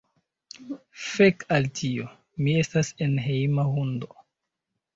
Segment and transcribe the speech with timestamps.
[1.01, 2.09] Fek' al tio.
[2.47, 4.13] Mi estas enhejma hundo